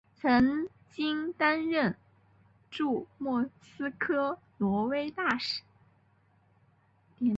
[0.15, 1.95] 曾经担任
[2.71, 5.61] 驻莫斯科挪威大使。